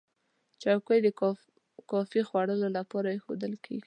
چوکۍ 0.61 0.99
د 1.05 1.07
کافي 1.91 2.21
خوړلو 2.27 2.67
لپاره 2.77 3.07
ایښودل 3.11 3.53
کېږي. 3.63 3.79